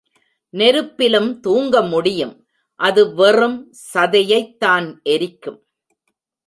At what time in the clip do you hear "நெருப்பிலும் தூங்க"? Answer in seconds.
0.49-1.81